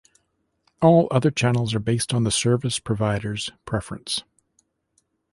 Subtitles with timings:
[0.81, 4.23] All other channels are based on the service providers preference.